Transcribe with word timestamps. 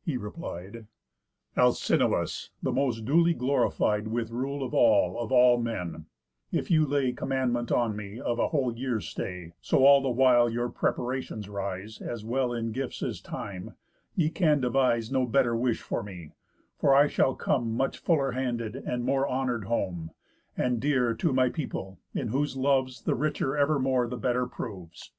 He 0.00 0.16
replied: 0.16 0.86
"Alcinous, 1.54 2.48
the 2.62 2.72
most 2.72 3.04
duly 3.04 3.34
glorified 3.34 4.08
With 4.08 4.30
rule 4.30 4.62
of 4.62 4.72
all 4.72 5.20
of 5.22 5.30
all 5.30 5.60
men, 5.60 6.06
if 6.50 6.70
you 6.70 6.86
lay 6.86 7.12
Commandment 7.12 7.70
on 7.70 7.94
me 7.94 8.18
of 8.18 8.38
a 8.38 8.48
whole 8.48 8.74
year's 8.74 9.06
stay, 9.06 9.52
So 9.60 9.84
all 9.84 10.00
the 10.00 10.08
while 10.08 10.48
your 10.48 10.70
preparations 10.70 11.46
rise, 11.50 12.00
As 12.00 12.24
well 12.24 12.54
in 12.54 12.72
gifts 12.72 13.02
as 13.02 13.20
time, 13.20 13.74
ye 14.14 14.30
can 14.30 14.62
devise 14.62 15.12
No 15.12 15.26
better 15.26 15.54
wish 15.54 15.82
for 15.82 16.02
me; 16.02 16.32
for 16.78 16.94
I 16.94 17.06
shall 17.06 17.34
come 17.34 17.76
Much 17.76 17.98
fuller 17.98 18.30
handed, 18.30 18.76
and 18.76 19.04
more 19.04 19.28
honoured, 19.28 19.66
home, 19.66 20.10
And 20.56 20.80
dearer 20.80 21.12
to 21.16 21.34
my 21.34 21.50
people, 21.50 21.98
in 22.14 22.28
whose 22.28 22.56
loves 22.56 23.02
The 23.02 23.14
richer 23.14 23.58
evermore 23.58 24.06
the 24.06 24.16
better 24.16 24.46
proves." 24.46 25.12